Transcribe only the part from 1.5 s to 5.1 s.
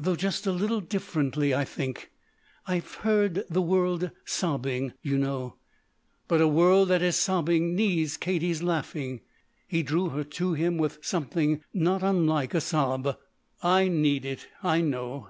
I think. I've heard the world sobbing,